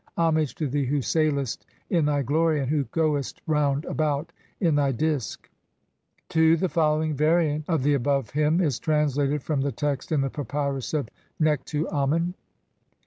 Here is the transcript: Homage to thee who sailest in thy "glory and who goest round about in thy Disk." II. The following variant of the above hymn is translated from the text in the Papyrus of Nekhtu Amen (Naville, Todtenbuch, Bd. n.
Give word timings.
Homage 0.17 0.55
to 0.55 0.67
thee 0.67 0.85
who 0.87 0.99
sailest 0.99 1.67
in 1.91 2.05
thy 2.05 2.23
"glory 2.23 2.59
and 2.59 2.71
who 2.71 2.85
goest 2.85 3.39
round 3.45 3.85
about 3.85 4.33
in 4.59 4.73
thy 4.73 4.91
Disk." 4.91 5.47
II. 6.35 6.55
The 6.55 6.69
following 6.69 7.13
variant 7.13 7.65
of 7.69 7.83
the 7.83 7.93
above 7.93 8.31
hymn 8.31 8.61
is 8.61 8.79
translated 8.79 9.43
from 9.43 9.61
the 9.61 9.71
text 9.71 10.11
in 10.11 10.21
the 10.21 10.31
Papyrus 10.31 10.95
of 10.95 11.07
Nekhtu 11.39 11.81
Amen 11.89 12.33
(Naville, 12.33 12.33
Todtenbuch, 12.33 12.33
Bd. 12.33 12.33
n. 12.33 12.33